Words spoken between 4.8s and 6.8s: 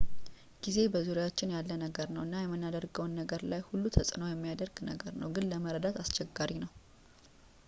ነገር ነው ግን ለመረዳት አስቸጋሪ ነው